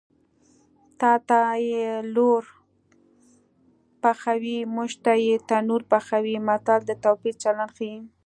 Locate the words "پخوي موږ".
4.01-4.91